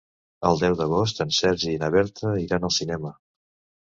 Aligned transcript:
El 0.49 0.61
deu 0.61 0.77
d'agost 0.79 1.21
en 1.27 1.35
Sergi 1.39 1.69
i 1.75 1.81
na 1.83 1.91
Berta 1.97 2.33
iran 2.47 2.67
al 2.71 2.77
cinema. 2.79 3.13